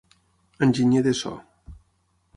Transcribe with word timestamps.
Enginyer 0.65 1.03
de 1.09 1.13
so: 1.21 1.35